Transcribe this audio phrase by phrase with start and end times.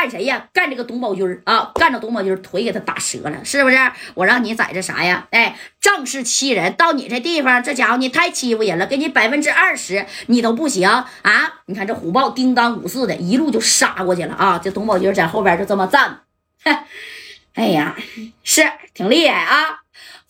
[0.00, 0.48] 干谁呀？
[0.54, 1.72] 干这个董宝军啊！
[1.74, 3.76] 干着董宝军腿给他打折了，是不是？
[4.14, 5.28] 我让你在这啥呀？
[5.30, 11.04] 哎，仗势欺人，到你这地方，这家伙你太欺负人了，给你百分之二十你都不行啊！
[11.66, 14.58] 你看这虎豹叮当五四的一路就杀过去了啊！
[14.58, 16.20] 这董宝军在后边就这么站，
[17.52, 17.94] 哎呀，
[18.42, 18.62] 是
[18.94, 19.80] 挺厉害啊，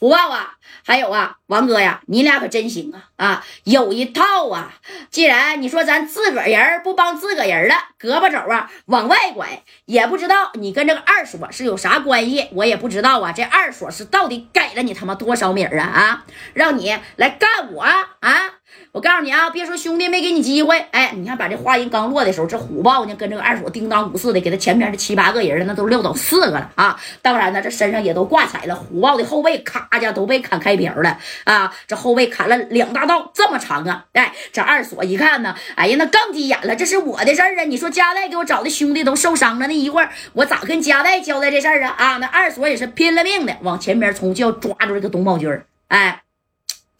[0.00, 0.56] 不报啊！
[0.82, 3.04] 还有啊，王哥呀，你俩可真行啊！
[3.16, 4.72] 啊，有一套啊！
[5.10, 13.30] 既然你说咱自个儿人不帮自个儿人了，胳膊肘啊往外拐，也不知道你跟这个二锁是有啥关系，我也不知道啊。
[13.30, 15.84] 这二锁是到底给了你他妈多少米啊？
[15.84, 16.24] 啊，
[16.54, 18.06] 让你来干我啊！
[18.92, 27.00] 我告诉你啊，别说兄弟没给你机会，哎，你看把这话音刚落的时候，这虎豹呢跟这个二锁叮当五四的，给他前边这七八个人那都撂倒四个了啊！
[27.22, 31.72] 当然呢，这身上也都挂彩了，虎豹的后背咔家都被砍开瓢了啊！
[31.86, 34.06] 这后背砍了两大刀，这么长啊！
[34.14, 37.62] 哎，这二锁一看呢，哎呀，那更急眼了，这是我的事儿啊！
[37.62, 41.94] 你说加代给我找的兄弟都受伤了，那一会儿我咋跟加代交代这事儿啊？
[41.96, 45.48] 啊，那二锁也是拼了命的往前边冲，就要抓住这个董宝军
[45.88, 46.22] 哎。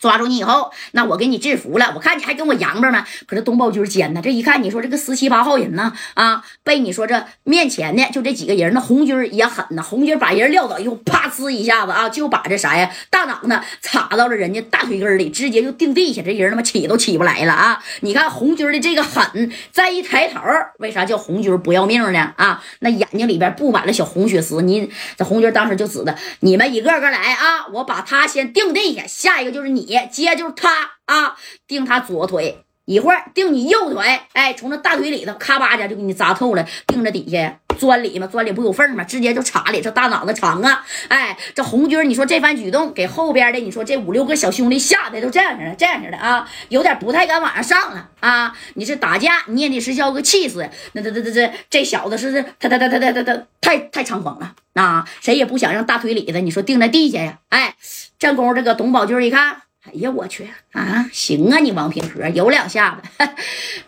[0.01, 1.93] 抓住你以后，那我给你制服了。
[1.95, 3.07] 我看你还跟我洋巴吗？
[3.27, 9.83] 可是东宝军尖呢，这一看你说这个十七八号人呢，啊，被你说这面前的就这几个人，那红军也狠呐。
[9.83, 17.83] 红军把人撂倒以后，啪呲一下子啊，就把这啥呀大脑呢插到了人家大腿根里，直接就定地下，这人他妈起都起不来了啊！
[18.01, 20.41] 你看红军的这个狠，再一抬头，
[20.79, 22.33] 为啥叫红军不要命呢？
[22.37, 24.63] 啊，那眼睛里边布满了小红血丝。
[24.63, 29.90] 你这红军当时就指的你们一个个来啊，我把他先定地下，下一个就是你。
[29.99, 31.35] 你接就是他啊，
[31.67, 39.03] 定他左腿，一会儿定你右腿，哎，从那大腿里头咔吧家就给你扎透了，定着底下钻里嘛，钻里不有缝吗？
[39.03, 48.57] 直接就插里，这大脑子长啊，哎，这红军，你说这番举动给后边的你说这五六个小兄弟吓得都这样式的，这样式的啊，有点不太敢往上上了啊。
[48.75, 55.09] 你是打架，你也得是叫个气势，那这这这这这小子是他他他他他他他太太猖狂了啊！
[55.21, 57.75] 谁也不想让大腿里的你说定在地下呀，哎，
[58.19, 59.63] 正宫这个董宝军一看。
[59.87, 61.09] 哎呀，我去啊！
[61.11, 63.29] 行啊，你王平和有两下子，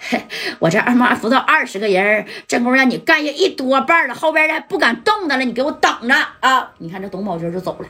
[0.58, 6.72] 我这二妈扶到二十个人，正宫让你干下一多半了，后边的不敢动弹了，你给我等着啊！
[6.78, 7.88] 你看这董宝军就走了，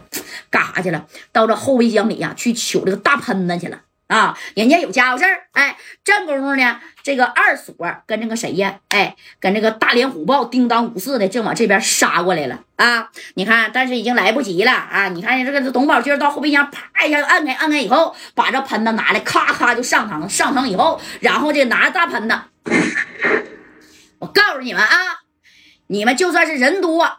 [0.51, 1.07] 干啥去了？
[1.31, 3.79] 到这后备箱里呀，去取这个大喷子去了。
[4.13, 5.75] 啊，人家有家伙事儿，哎，
[6.05, 7.75] 正功夫呢，这个二锁
[8.07, 13.09] 跟这个谁呀，哎，跟这个大连虎豹叮当五四的正往这边杀过来了啊！
[13.37, 15.09] 你看，但是已经来不及了啊！
[15.09, 22.39] 你看这个董宝军到后备箱啪一下就按开，按开以后，把这喷子拿来，咔咔就上膛，上膛以后，然后就拿着大喷子，
[24.19, 25.23] 我告诉你们啊，
[25.87, 27.19] 你们就算是人多，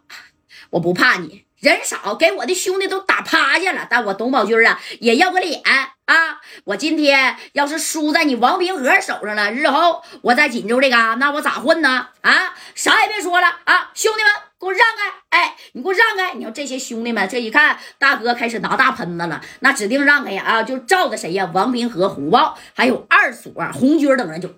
[0.70, 1.43] 我不怕你。
[1.64, 6.42] 人少，给我的兄弟都打趴下了，但我董宝军啊也要个脸啊！
[6.66, 12.10] 我今天要是输在你王平和手上了，日后我在锦州这嘎，那我咋混呢？
[12.20, 13.92] 啊，啥也别说了啊！
[13.94, 15.38] 兄弟们，给我让开！
[15.40, 16.34] 哎，你给我让开！
[16.34, 20.44] 你说这些兄弟们，这一看大哥开始拿大喷子了，那指定让开呀！
[20.44, 21.50] 啊，就照着谁呀？
[21.54, 24.54] 王平和、虎豹还有二锁、红军等人就。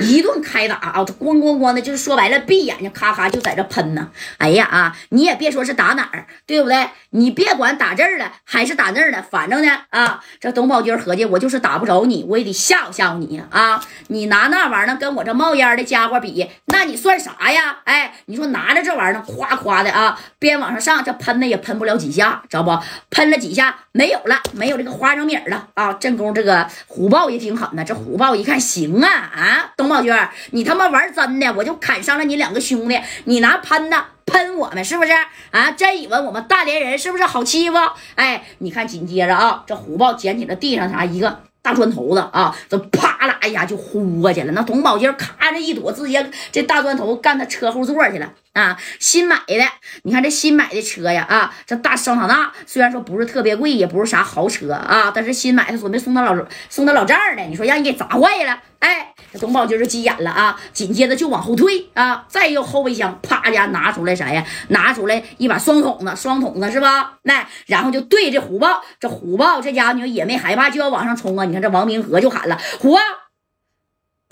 [0.00, 1.04] 一顿开打啊！
[1.06, 4.08] 这咣咣咣的，就是说白了，闭眼睛咔咔就在这喷呢。
[4.38, 6.88] 哎呀啊，你也别说是打哪儿，对不对？
[7.10, 13.80] 你别管打这儿了还是打那儿了，反正呢啊，这董宝军合计，我就是打不着你，我也得吓唬吓唬你啊！
[14.08, 17.78] 你拿那玩意儿跟我这冒烟的家伙比，那你算啥呀？
[17.84, 22.78] 哎，你说拿着这玩意儿夸夸的啊，边往上上，这喷的也喷不了几下，知道不？
[23.10, 25.92] 喷了几下没有了，没有这个花生米了啊！
[25.94, 33.96] 正宫这个虎豹也挺狠的，这虎豹一看行啊啊，董宝娟，你他妈玩真的，我就砍伤了你两个兄弟，你拿喷子。
[34.26, 35.12] 喷我们是不是
[35.50, 35.70] 啊？
[35.72, 37.76] 真以为我们大连人是不是好欺负？
[38.14, 44.52] 哎，你看，紧接着啊，这虎豹捡起了地上啥一个大砖头子啊，这啪啦一下就呼过去了。
[44.52, 48.76] 那董宝金咔着一躲，直接这大砖头干他车后座去了啊！
[49.00, 49.64] 新买的，
[50.02, 56.36] 你看这新买的车呀啊，这大桑塔纳虽然说不是特别贵，也不是啥豪车啊，但是新买的准备送他老
[56.68, 58.58] 送他老丈人的，你说让人给砸坏了。
[58.78, 60.60] 哎，这董宝军就急眼了啊！
[60.72, 64.44] 紧接着就往后退啊，再用后备箱啪家拿出来啥呀？
[64.68, 67.14] 拿出来一把双筒子，双筒子是吧？
[67.22, 71.44] 那然后就对着虎豹，这虎豹这家伙你说也没害怕，就要往上冲啊！
[71.46, 73.00] 你看这王明和就喊了：“虎豹，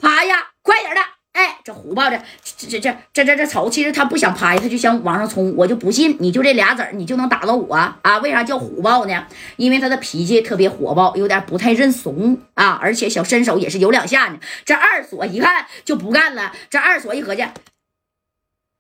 [0.03, 1.01] 趴下，快点的！”
[1.33, 5.57] 哎，这虎豹这这这这这这这瞅，其实他不想趴下，他就想往上冲。
[5.57, 8.19] 我就不信，你就这俩子儿，你就能打到我啊？
[8.23, 9.27] 为啥叫虎豹呢？
[9.57, 14.39] 因为他的脾气特别火爆，有点不太认怂啊，而且小身手也是有两下呢。
[14.67, 17.47] 这二锁一看就不干了，这二锁一合计，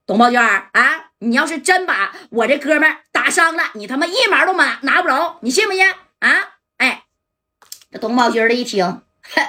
[0.06, 6.28] 董宝娟啊，你要是真把我这哥们打伤了，你他妈一毛都拿拿不着，你信不信啊？
[6.76, 7.04] 哎，
[7.90, 8.84] 这董宝军的一听，
[9.22, 9.46] 哼。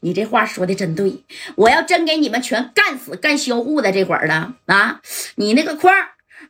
[0.00, 5.00] 你这话说的真对，我要真给你们全干死干销户的这会儿了啊！
[5.36, 5.92] 你那个矿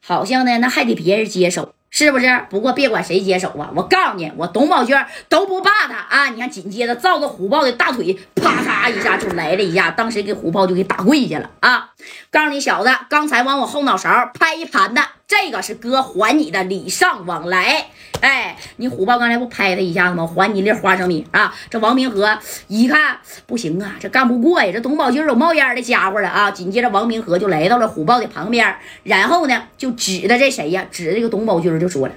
[0.03, 1.73] 好像呢，那还得别人接手。
[1.89, 2.27] 是不是？
[2.51, 6.29] 不过别管谁接手啊，我告诉你，我董宝娟都不怕他啊！
[6.29, 11.93] 你看，紧接着照着虎豹的大腿，啪嚓一下就来了一下，当时给虎豹就给打跪下了啊！
[12.31, 17.89] 告诉你小子，刚才往我后脑勺拍一盘的，这个是哥还你的礼尚往来。
[18.21, 20.27] 哎，你虎豹刚才不拍他一下子吗？
[20.27, 21.55] 还你粒花生米啊！
[21.69, 22.39] 这王明和
[22.69, 24.73] 一看不行啊，这干不过呀！
[24.73, 26.51] 这董宝军有冒烟的家伙了啊！
[26.51, 30.87] 紧接着王明和就来到了虎豹的旁边，然后呢就指着这谁呀？
[30.91, 32.15] 指着这个董宝军就说了：“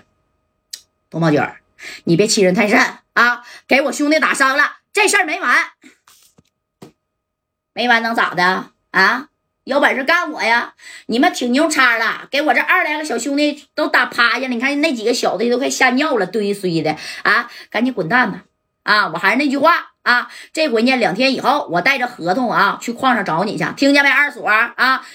[1.09, 1.41] 董宝军，
[2.06, 2.79] 你别欺人太甚
[3.13, 3.44] 啊！
[3.67, 5.57] 给我兄弟打伤了，这事儿没完，
[7.73, 9.29] 没完能咋的啊？”
[9.69, 10.74] 有本事干我呀！
[11.06, 14.48] 你们挺牛叉的，给我这二来个小兄弟都打趴下了。
[14.48, 17.48] 你看那几个小子都快吓尿了，堆堆的啊！
[17.69, 18.42] 赶紧滚蛋吧！
[18.81, 25.06] 啊，我还是那句话啊，这回呢，两天以后我带着合同啊去矿上找你去，听见没，二锁啊？